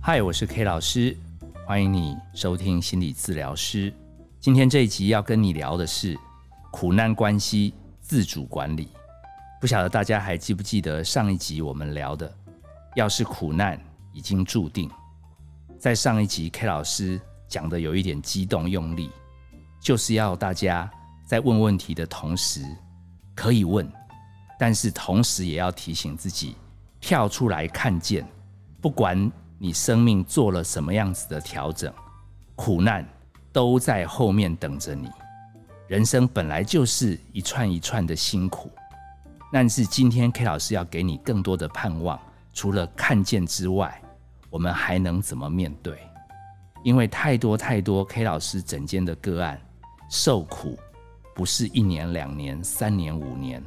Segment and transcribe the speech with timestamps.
[0.00, 1.16] 嗨，我是 K 老师，
[1.66, 3.92] 欢迎你收听心理治疗师。
[4.38, 6.16] 今天这一集要跟你聊的是
[6.70, 8.88] 苦难关系自主管理。
[9.60, 12.32] 不晓得大家还记不记得上一集我们聊的，
[12.94, 13.80] 要是苦难
[14.12, 14.88] 已经注定。
[15.76, 19.10] 在上一集 K 老师讲的有一点激动用力，
[19.80, 20.88] 就是要大家
[21.26, 22.64] 在问问题的同时
[23.34, 23.92] 可以问，
[24.56, 26.54] 但是同时也要提醒自己
[27.06, 28.26] 跳出来看见，
[28.80, 29.30] 不管。
[29.58, 31.90] 你生命做了什么样子的调整？
[32.56, 33.08] 苦难
[33.52, 35.08] 都在后面等着你。
[35.88, 38.70] 人生本来就是一串一串的辛苦，
[39.50, 42.20] 但是今天 K 老师要给你更多的盼望。
[42.52, 43.98] 除了看见之外，
[44.50, 45.98] 我们还能怎么面对？
[46.84, 49.58] 因为太多太多 K 老师整间的个案
[50.10, 50.78] 受苦，
[51.34, 53.64] 不是一年、两年、三年、五年。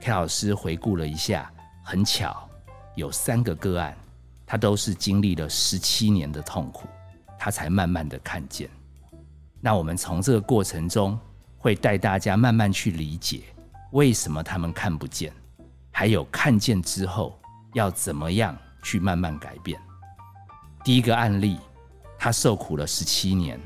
[0.00, 1.48] K 老师回顾了一下，
[1.84, 2.49] 很巧，
[2.94, 3.96] 有三个个案。
[4.46, 6.88] 他都是经历了十七年的痛苦，
[7.38, 8.68] 他才慢慢的看见。
[9.60, 11.16] 那我们从这个过程中，
[11.56, 13.42] 会带大家慢慢去理解，
[13.92, 15.32] 为什么他们看不见，
[15.92, 17.38] 还有看见之后
[17.74, 19.80] 要怎么样去慢慢改变。
[20.82, 21.56] 第一个案例，
[22.18, 23.56] 他受苦了十七年，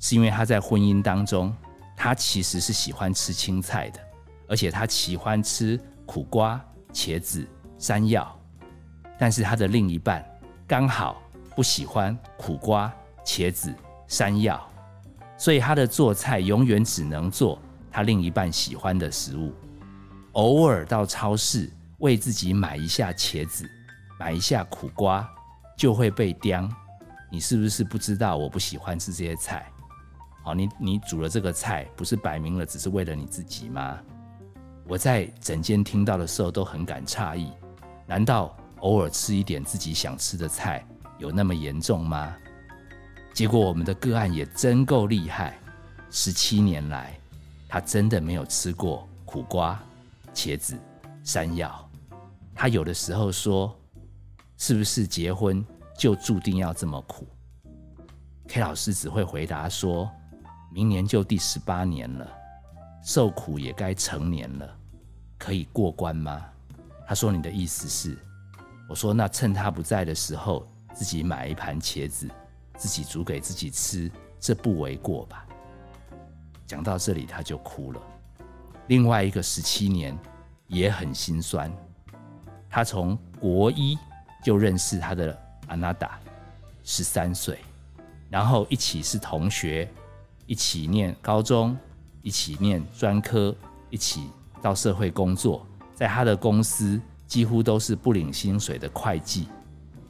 [0.00, 1.54] 是因为他在婚姻当中，
[1.96, 4.00] 他其实是喜欢吃青菜的，
[4.48, 6.60] 而且他喜欢吃苦瓜、
[6.92, 7.46] 茄子、
[7.78, 8.36] 山药。
[9.20, 10.24] 但是他的另一半
[10.66, 11.20] 刚好
[11.54, 12.90] 不喜欢苦瓜、
[13.22, 13.70] 茄子、
[14.08, 14.58] 山药，
[15.36, 17.60] 所以他的做菜永远只能做
[17.92, 19.52] 他另一半喜欢的食物。
[20.32, 23.68] 偶尔到超市为自己买一下茄子，
[24.18, 25.28] 买一下苦瓜，
[25.76, 26.66] 就会被刁。
[27.30, 29.70] 你是不是不知道我不喜欢吃这些菜？
[30.42, 33.98] 好，你你煮了这个菜，不是摆明了只是为了你自己吗？
[34.88, 37.52] 我在整间听到的时候都很感诧异，
[38.06, 38.56] 难道？
[38.80, 40.84] 偶尔吃一点自己想吃的菜，
[41.18, 42.34] 有那么严重吗？
[43.32, 45.58] 结果我们的个案也真够厉害，
[46.10, 47.18] 十七年来，
[47.68, 49.80] 他真的没有吃过苦瓜、
[50.34, 50.76] 茄子、
[51.22, 51.88] 山药。
[52.54, 53.74] 他有的时候说
[54.58, 55.64] ：“是不是结婚
[55.96, 57.26] 就注定要这么苦
[58.48, 60.10] ？”K 老师只会回答说
[60.72, 62.28] ：“明年就第十八年了，
[63.02, 64.76] 受苦也该成年了，
[65.38, 66.44] 可以过关吗？”
[67.06, 68.18] 他说：“你的意思是？”
[68.90, 72.28] 我说：“那趁他不在的时候，自己买一盘茄子，
[72.76, 75.46] 自己煮给自己吃，这不为过吧？”
[76.66, 78.00] 讲到这里，他就哭了。
[78.88, 80.18] 另外一个十七年
[80.66, 81.72] 也很心酸。
[82.68, 83.96] 他从国一
[84.42, 86.18] 就认识他的阿娜达，
[86.82, 87.60] 十三岁，
[88.28, 89.88] 然后一起是同学，
[90.46, 91.78] 一起念高中，
[92.22, 93.54] 一起念专科，
[93.88, 94.28] 一起
[94.60, 95.64] 到社会工作，
[95.94, 97.00] 在他的公司。
[97.30, 99.46] 几乎都是不领薪水的会计，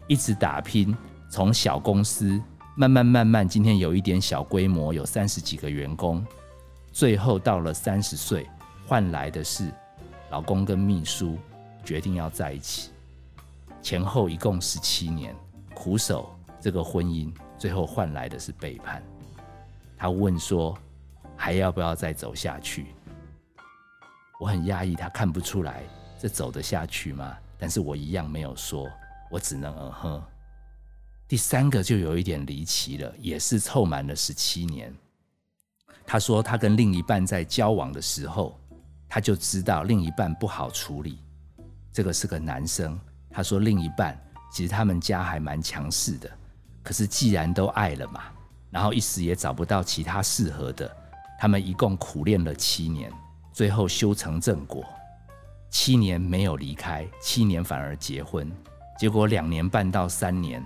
[0.09, 0.97] 一直打拼，
[1.29, 2.41] 从小公司
[2.75, 6.25] 慢慢慢慢，今天有一点小规模，有三十几个员工，
[6.91, 8.49] 最后到了三十岁，
[8.87, 9.71] 换来的是
[10.31, 11.37] 老公跟秘书
[11.85, 12.91] 决定要在一起，
[13.83, 15.37] 前后一共十七年，
[15.75, 19.03] 苦守这个婚姻，最后换来的是背叛。
[19.99, 20.75] 他问说，
[21.37, 22.87] 还要不要再走下去？
[24.41, 25.83] 我很压抑，他看不出来。
[26.21, 27.35] 这走得下去吗？
[27.59, 28.87] 但是我一样没有说，
[29.31, 30.23] 我只能嗯哼。
[31.27, 34.95] 第三个就有一点离奇了，也是凑满了十七年。
[36.05, 38.61] 他说他跟另一半在交往的时候，
[39.09, 41.21] 他就知道另一半不好处理。
[41.91, 43.01] 这个是个男生，
[43.31, 44.21] 他说另一半
[44.53, 46.31] 其实他们家还蛮强势的，
[46.83, 48.25] 可是既然都爱了嘛，
[48.69, 50.95] 然后一时也找不到其他适合的，
[51.39, 53.11] 他们一共苦练了七年，
[53.53, 54.85] 最后修成正果。
[55.71, 58.51] 七年没有离开，七年反而结婚，
[58.99, 60.65] 结果两年半到三年，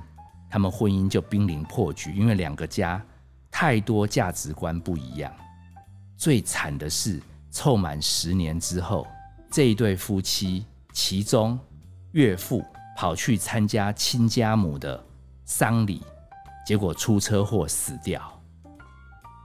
[0.48, 3.00] 他们婚姻就濒临破局，因为两个家
[3.50, 5.31] 太多价值观不一样。
[6.16, 7.20] 最惨的是，
[7.50, 9.06] 凑满十年之后，
[9.50, 11.59] 这一对夫妻其中
[12.12, 12.65] 岳父
[12.97, 15.04] 跑去参加亲家母的
[15.45, 16.03] 丧礼，
[16.66, 18.22] 结果出车祸死掉，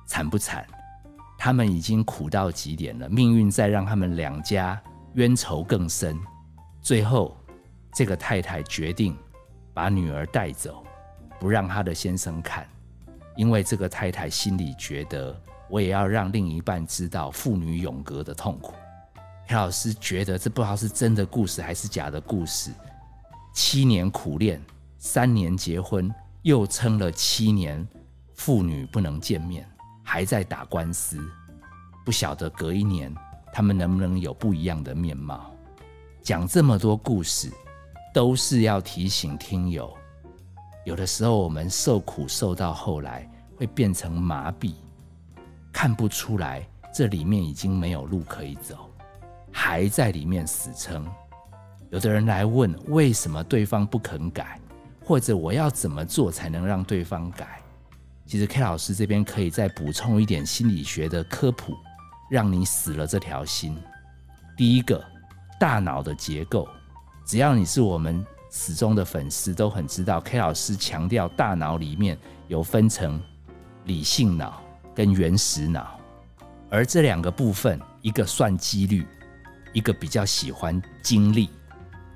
[0.08, 0.66] 惨不惨？
[1.38, 4.82] 他们已经苦到极点了，命运再让他们两家。
[5.14, 6.20] 冤仇更深，
[6.82, 7.36] 最后
[7.94, 9.18] 这个太太决定
[9.74, 10.84] 把女儿带走，
[11.40, 12.68] 不让她的先生看，
[13.36, 15.36] 因为这个太太心里觉得，
[15.68, 18.74] 我也要让另一半知道父女永隔的痛苦。
[19.48, 22.72] 黑老师觉得这不知道是真的故事还是假的故事。
[23.52, 24.62] 七年苦练，
[25.00, 26.14] 三年结婚，
[26.44, 27.86] 又撑了七年，
[28.36, 29.68] 父女不能见面，
[30.04, 31.20] 还在打官司，
[32.06, 33.12] 不晓得隔一年。
[33.52, 35.52] 他们能不能有不一样的面貌？
[36.22, 37.52] 讲这么多故事，
[38.14, 39.92] 都是要提醒听友，
[40.86, 44.74] 有的时候我们受苦受到后来会变成麻痹，
[45.72, 48.90] 看不出来这里面已经没有路可以走，
[49.52, 51.08] 还在里面死撑。
[51.90, 54.60] 有的人来问为什么对方不肯改，
[55.04, 57.62] 或者我要怎么做才能让对方改？
[58.28, 61.76] 其实 K 老师这边可以再补充一点心理学的科普，
[62.30, 63.78] 让你死了这条心。
[64.56, 65.04] 第一个，
[65.60, 66.68] 大脑的结构，
[67.26, 72.18] 只要你是我们始终的粉丝，都很知道 K 老师强调大脑里面
[72.48, 73.22] 有分成
[73.86, 74.62] 理性脑
[74.94, 76.00] 跟原始脑，
[76.70, 79.08] 而这两个部分，一个算几率，
[79.74, 81.50] 一个比较喜欢经历。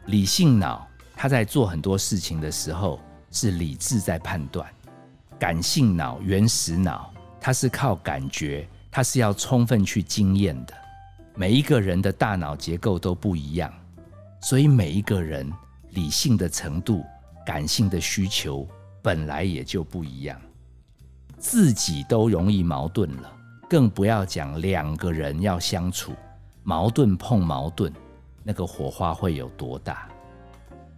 [0.07, 2.99] 理性脑，他在做很多事情的时候
[3.31, 4.65] 是理智在判断；
[5.39, 10.73] 感性脑、原始脑，它是靠感觉，它是要充分去经验的。
[11.33, 13.73] 每一个人的大脑结构都不一样，
[14.39, 15.51] 所以每一个人
[15.93, 17.03] 理性的程度、
[17.43, 18.67] 感性的需求
[19.01, 20.39] 本来也就不一样。
[21.39, 23.33] 自己都容易矛盾了，
[23.67, 26.13] 更不要讲两个人要相处，
[26.61, 27.91] 矛盾碰矛盾。
[28.43, 30.07] 那个火花会有多大？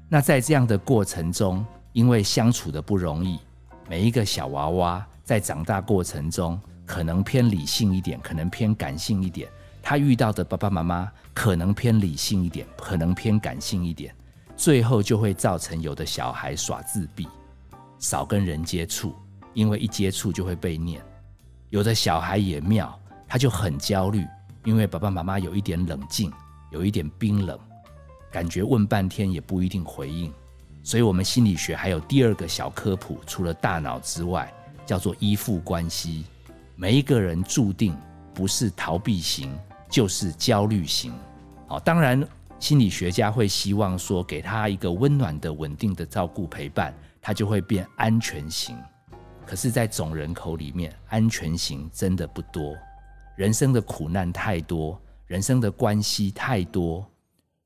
[0.10, 3.40] 那在这样的过程中，因为相处的不容易，
[3.88, 9.50] 每一个小娃娃在长大过程中，可能偏理性一点，可能偏感性一点。
[9.82, 14.14] 他遇到的爸爸妈妈可能偏理性一点，可能偏感性一点，
[14.56, 17.28] 最后就会造成有的小孩耍自闭，
[18.00, 19.16] 少跟人接触，
[19.54, 21.04] 因为一接触就会被念。
[21.70, 22.98] 有的小孩也妙，
[23.28, 24.26] 他就很焦虑，
[24.64, 26.32] 因为爸爸妈妈有一点冷静。
[26.72, 27.58] 有一点冰冷，
[28.30, 30.34] 感觉问半天也不一定回应，
[30.84, 34.54] 所以，我们心理学还有第二个小科普，除了大脑之外，
[34.86, 36.26] 叫做依附关系。
[36.78, 37.98] 每一个人注定
[38.34, 39.58] 不是逃避型，
[39.90, 41.14] 就是焦虑型。
[41.68, 42.22] 好，当然，
[42.60, 48.78] 心理学家会希望说，给他一个温暖的、稳定的照顾陪伴，他就会变安全型。
[49.46, 52.76] 可是，在总人口里面，安全型真的不多，
[53.38, 55.00] 人生的苦难太多。
[55.28, 57.04] 人生的关系太多，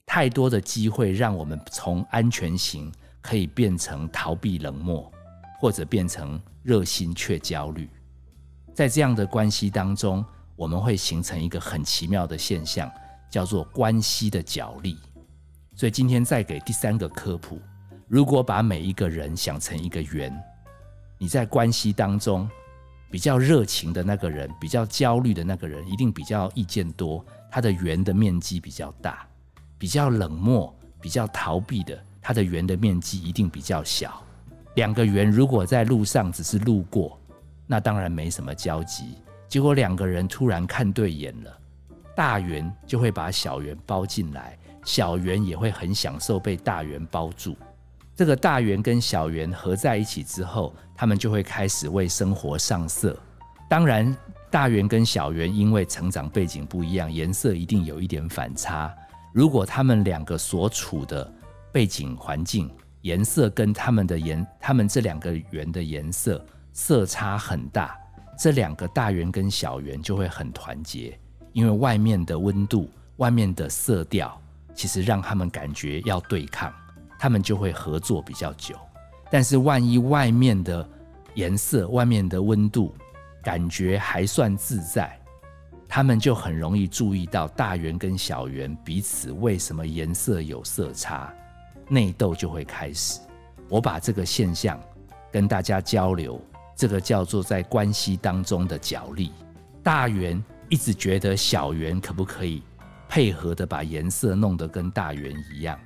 [0.06, 2.90] 太多的机会让我们从安全型
[3.22, 5.12] 可以变成逃避冷漠，
[5.60, 7.90] 或者变成热心却焦虑。
[8.80, 10.24] 在这样的关系当中，
[10.56, 12.90] 我们会形成一个很奇妙的现象，
[13.30, 14.98] 叫做关系的角力。
[15.76, 17.60] 所以今天再给第三个科普：
[18.08, 20.34] 如果把每一个人想成一个圆，
[21.18, 22.50] 你在关系当中
[23.12, 27.22] 比较热情的那个人，比较焦虑的那个人，一定比较意见多。
[27.52, 29.28] 他的圆的面积比较大，
[29.78, 34.24] 比较冷漠、比较逃避的，他的圆的面积一定比较小。
[34.76, 37.19] 两个圆如果在路上只是路过，
[37.72, 39.14] 那当然没什么交集。
[39.48, 41.58] 结果两个人突然看对眼了，
[42.16, 47.56] 大圆就会把小圆包进来，小圆也会很享受被大圆包住。
[48.16, 53.16] 这个大圆跟小圆合在一起之后，他们就会开始为生活上色。
[53.70, 54.14] 当然。
[54.52, 58.92] 大圆跟小圆因为成长背景不一样，颜色一定有一点反差。
[59.32, 61.32] 如果他们两个所处的
[61.72, 62.68] 背景环境
[63.02, 66.44] 颜色跟他们的颜，他们这两个圆的颜色
[66.74, 67.98] 色差很大，
[68.38, 71.20] 这两个大圆跟小圆就会很团结，
[71.54, 74.40] 因为外面的温度、外面的色调，
[74.74, 76.74] 其实让他们感觉要对抗，
[77.18, 78.76] 他们就会合作比较久。
[79.30, 80.88] 但是万一外面的
[81.34, 82.96] 颜色、外面的温度，
[83.44, 85.20] 感觉还算自在，
[85.88, 91.34] 他们就很容易注意到大圆跟小圆彼此为什么颜色有色差，
[91.88, 93.20] 内斗就会开始。
[93.68, 94.80] 我把这个现象
[95.32, 96.42] 跟大家交流，
[96.80, 99.34] 这个叫做在关系当中的角力。
[99.84, 102.64] 大圆一直觉得小圆可不可以
[103.10, 105.78] 配合的把颜色弄得跟大圆一样，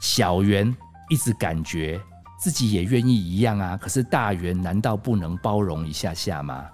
[0.00, 0.74] 小圆
[1.10, 2.00] 一直感觉
[2.38, 6.66] 自己也愿意一样啊，可是大圆难道不能包容一下下吗？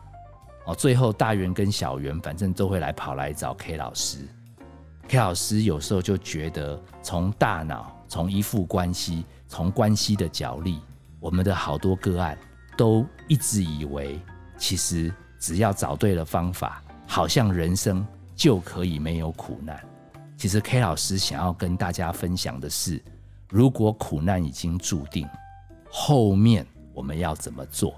[0.66, 4.18] 哦，最后大圆跟小圆反正都会来跑来找 K 老师。
[5.08, 10.78] K 老师有时候就觉得，从大脑、从依附关系、从关系的角力，
[11.18, 12.38] 我们的好多个案
[12.76, 14.21] 都一直以为，
[14.56, 19.80] 其实只要找对了方法，好像人生就可以没有苦难。
[20.37, 23.02] 其实 K 老师想要跟大家分享的是，
[23.49, 25.26] 如果苦难已经注定，
[25.90, 27.95] 后面我们要怎么做？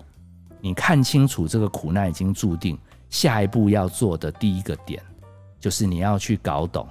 [0.61, 2.79] 你看清楚这个苦难已经注定，
[3.11, 5.03] 下一步要做的第一个点，
[5.59, 6.87] 就是你要去搞懂，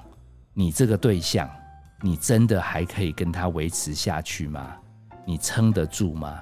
[0.54, 1.50] 你这个对象，
[2.02, 4.76] 你真的还可以跟他维持下去吗？
[5.26, 6.42] 你撑得住吗？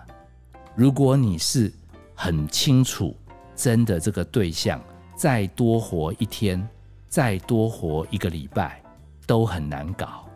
[0.76, 1.72] 如果你是
[2.14, 3.16] 很清楚，
[3.56, 4.82] 真的这个对象
[5.16, 6.68] 再多活一天，
[7.08, 8.84] 再多活一个礼拜，
[9.26, 10.28] 都很难搞，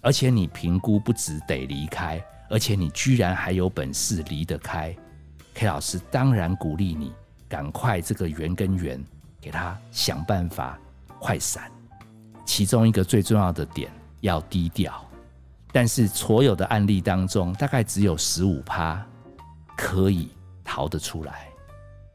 [0.00, 2.20] 而且你评估不只得离开，
[2.50, 4.92] 而且你居然还有本事离得开。
[5.54, 7.12] K 老师当然鼓励你，
[7.48, 9.00] 赶快这个圆跟圆，
[9.40, 10.76] 给他想办法
[11.20, 11.70] 快闪。
[12.44, 15.08] 其中一个最重要的点要低调，
[15.70, 19.06] 但是所有的案例当中，大概只有十五趴
[19.76, 20.30] 可以
[20.64, 21.48] 逃得出来，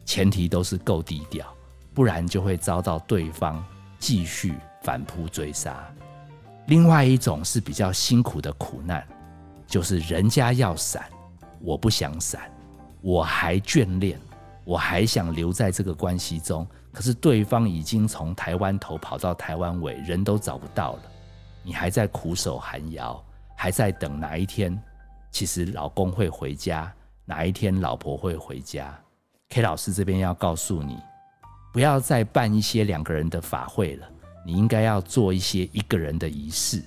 [0.06, 1.46] 前提都是够低调，
[1.94, 3.64] 不然就会遭到对方
[4.00, 5.88] 继续反扑追杀。
[6.68, 9.06] 另外一种是比较辛苦的苦难，
[9.68, 11.04] 就是人家要闪，
[11.60, 12.52] 我不想闪，
[13.02, 14.20] 我还眷恋，
[14.64, 21.02] 我还想留在这个关系中，可是对方已经从台湾头跑到台湾尾，人都找不到了，
[21.64, 23.24] 你还在苦守寒窑，
[23.56, 24.80] 还在等哪一天，
[25.32, 26.92] 其实老公会回家，
[27.30, 29.00] 哪一天老婆会回家
[29.50, 30.98] ？K 老师这边要告诉你，
[31.72, 34.10] 不要再办一些两个人的法会了。
[34.44, 36.84] 你应该要做一些一个人的仪式，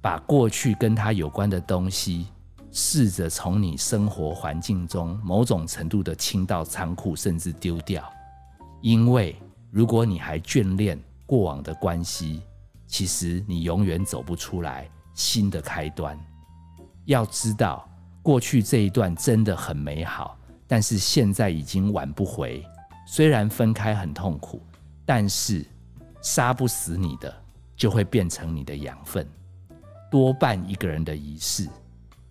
[0.00, 2.28] 把过去跟他有关的东西，
[2.72, 8.10] 试着从你生活环境中某种程度的清到仓库，甚至丢掉。
[8.80, 9.36] 因为
[9.70, 12.42] 如果你还眷恋过往的关系，
[12.86, 16.18] 其实你永远走不出来新的开端。
[17.04, 17.86] 要知道，
[18.28, 22.62] 过去这一段真的很美好，但是现在已经挽不回。
[23.06, 24.62] 虽然分开很痛苦，
[25.06, 25.64] 但是。
[26.20, 27.32] 杀不死你的，
[27.74, 29.26] 就会变成你的养分。
[30.10, 31.66] 多办一个人的仪式，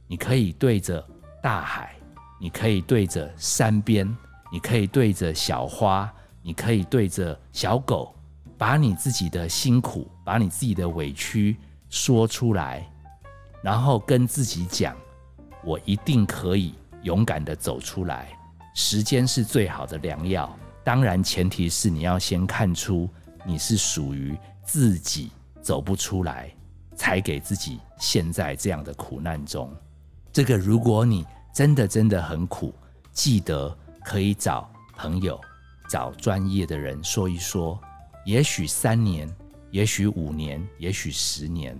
[0.05, 1.03] 你可以对着
[1.41, 1.95] 大海，
[2.39, 4.05] 你可以对着山边，
[4.51, 6.13] 你可以对着小花，
[6.43, 8.13] 你可以对着小狗，
[8.57, 11.57] 把你自己的辛苦，把你自己的委屈
[11.89, 12.87] 说出来，
[13.63, 14.95] 然后跟自己讲：
[15.67, 18.29] 我一定可以勇敢的走出来。
[18.73, 23.09] 时间是最好的良药，当然前提是你要先看出。
[23.45, 25.29] 你是属于自己
[25.61, 26.49] 走不出来，
[26.95, 29.73] 才给自己陷在这样的苦难中。
[30.31, 32.73] 这个，如果你真的真的很苦，
[33.11, 35.39] 记得可以找朋友、
[35.89, 37.77] 找专业的人说一说。
[38.25, 39.33] 也许三年，
[39.71, 41.77] 也许五年，也许十年。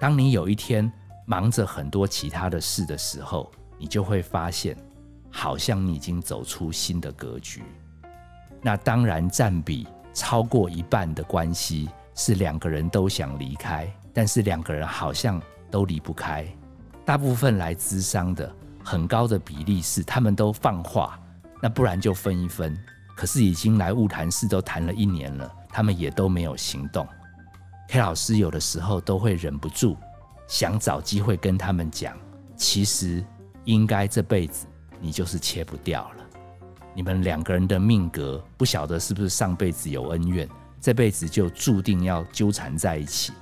[0.00, 0.90] 当你有一天
[1.24, 4.76] 忙着很多其他的事的时候，你就会发现，
[5.30, 7.62] 好像你已经走出新的格局。
[8.62, 9.86] 那当然占比。
[10.16, 16.46] 超过一半的关系是两个人都想离开，但是两个人好像都离不开。
[17.04, 18.48] 大部分来咨商的
[18.84, 21.18] 很高的比例是他们都放话，
[21.60, 22.78] 那不然就分一分。
[23.16, 27.04] 可是已经来物谈室都谈了一年了，他们也都没有行动。
[27.88, 29.96] K 老师有的时候都会忍不住
[30.46, 32.16] 想找机会跟他们讲，
[32.56, 33.24] 其实
[33.64, 34.66] 应该这辈子
[35.00, 36.24] 你就是切不掉了。
[36.94, 40.48] 你们两个人的命格不晓得是不是上辈子有恩怨，
[40.80, 43.32] 这辈子就注定要纠缠在一起。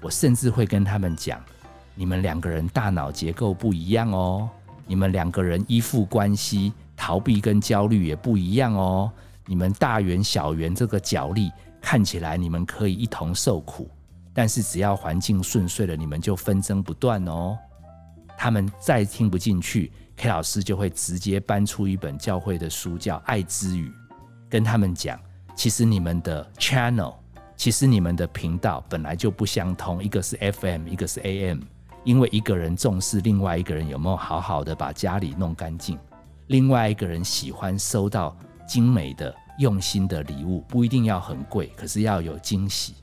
[0.00, 1.42] 我甚至会跟他们讲，
[1.94, 4.48] 你们两个人大脑结构不一样哦，
[4.86, 9.10] 你们两个人依附关系、逃避跟焦虑也不一样哦。
[9.46, 13.90] 你们大圆小圆这个角力看起来你们可以一同受苦，
[14.34, 17.56] 但是只要环境顺遂了，你们就纷争不断哦。
[18.36, 19.92] 他们再听不进去。
[20.16, 23.88] K 老师就会直接搬出一本教会的书，叫《爱之语》，
[24.48, 25.18] 跟他们讲：
[25.56, 27.14] 其实你们的 channel，
[27.56, 31.60] 其实你们的频道本来就不相通，一个是 FM，一个是 AM。
[32.04, 35.96] 因为一个人重视另外一个人有没有好好的把家里弄干净，
[36.48, 38.36] 另外一个人喜欢收到
[38.66, 42.96] 精美的、用心的礼物，不一定要很贵，可是要有惊喜。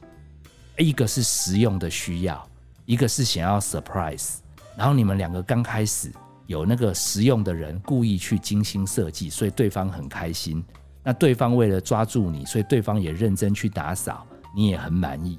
[0.84, 2.48] 一个是实用的需要，
[2.86, 4.38] 一个是想要 surprise。
[4.76, 6.12] 然后你们两个刚开始。
[6.48, 10.66] 有那个实用的人故意去精心设计，所以对方很开心。
[11.04, 15.38] 那对方为了抓住你，所以对方也认真去打扫，你也很满意。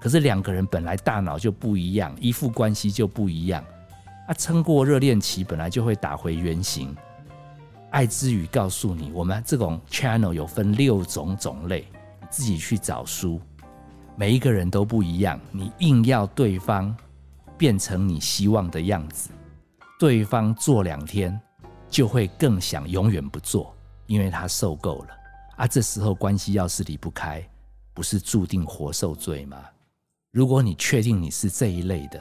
[0.00, 3.64] 可是两个人本来大脑就不一样，依附关系就不一样。
[4.26, 6.92] 啊，撑过热恋期本来就会打回原形。
[7.90, 11.86] 爱之语告诉你，我们这种 channel 有分六种种类，
[12.30, 13.40] 自己去找书。
[14.18, 16.92] 每一个人都不一样，你硬要对方
[17.56, 19.30] 变成你希望的样子。
[19.96, 21.40] 对方做两天，
[21.88, 23.72] 就会更想永远不做，
[24.06, 25.08] 因为他受够了。
[25.58, 27.48] 啊，这时候关系要是离不开，
[27.94, 29.56] 不是注定活受罪吗？
[30.32, 32.20] 如果你确定你是这一类的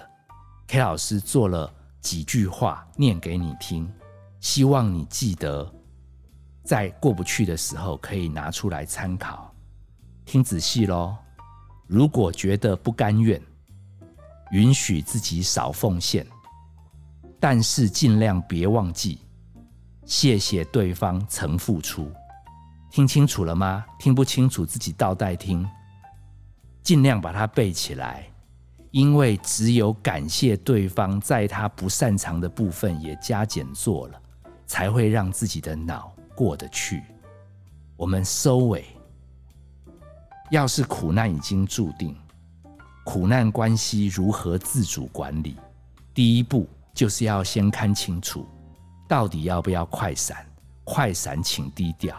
[0.68, 3.92] ，K 老师做了几句话念给你听，
[4.40, 5.68] 希望你记得，
[6.64, 9.52] 在过不去的时候可以拿出来参考。
[10.26, 11.16] 听仔细喽。
[11.88, 13.42] 如果觉得不甘愿，
[14.52, 16.26] 允许自己少奉献。
[17.40, 19.20] 但是尽量别忘记，
[20.06, 22.12] 谢谢对方曾付出。
[22.92, 23.86] 听清楚了吗？
[24.00, 25.68] 听不清楚自己倒带听。
[26.84, 28.26] 尽量把它背起来。
[28.92, 34.20] 因为只有感谢对方在他不擅长的部分也加减做了，
[34.66, 37.04] 才会让自己的脑过得去。
[37.98, 38.86] 我们收尾，
[40.50, 42.16] 要是苦难已经注定，
[43.04, 45.58] 苦难关系如何自主管理？
[46.14, 48.46] 第一步就是要先看清楚，
[49.10, 50.46] 到底要不要快闪？
[50.86, 52.16] 快闪请低调。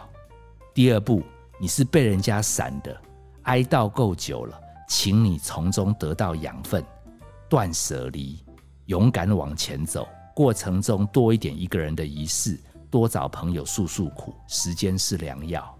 [0.75, 1.23] 第二步，
[1.59, 2.95] 你是被人家闪的，
[3.43, 4.55] 哀悼够久了，
[4.87, 6.85] 请你从中得到养分，
[7.49, 8.45] 断舍离，
[8.85, 10.07] 勇敢往前走。
[10.35, 12.59] 过程中多一点一个人的仪式，
[12.91, 15.75] 多找朋友诉诉苦，时间是良药。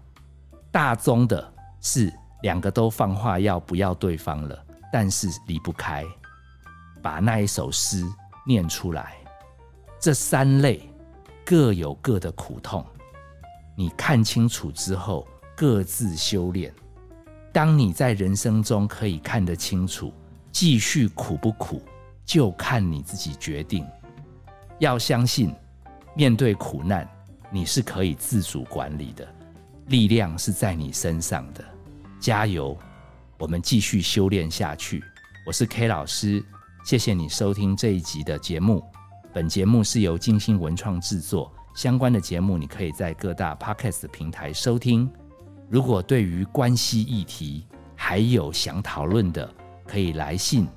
[0.72, 4.58] 大宗的是两个都放话要不要对方了，
[4.92, 6.04] 但是离不开，
[7.02, 8.04] 把那一首诗
[8.46, 9.14] 念出来。
[9.98, 10.88] 这三类
[11.44, 12.84] 各有各的苦痛。
[13.76, 16.72] 你看清楚之后，各自修炼。
[17.52, 20.12] 当你在人生中可以看得清楚，
[20.52, 21.82] 继续苦不苦，
[22.24, 23.86] 就看你自己决定。
[24.78, 25.54] 要相信，
[26.14, 27.08] 面对苦难，
[27.50, 29.26] 你是可以自主管理的，
[29.88, 31.64] 力量是在你身上的。
[32.20, 32.76] 加油，
[33.38, 35.02] 我们继续修炼下去。
[35.46, 36.44] 我是 K 老师，
[36.84, 38.84] 谢谢你收听这一集的节目。
[39.32, 41.50] 本节目是由金星文创制作。
[41.74, 45.10] 相关的节目，你可以在各大 podcast 平台收听。
[45.70, 49.50] 如果对于关系议题还有想讨论的，
[49.86, 50.68] 可以来信，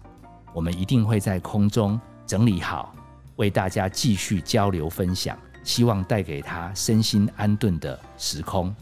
[0.54, 2.96] 我们一定会在空中整理好，
[3.36, 5.38] 为大家继续交流分享。
[5.62, 8.74] 希望带给他身心安顿的时空。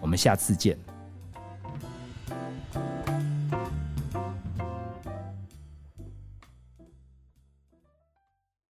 [0.00, 0.78] 我们下次见。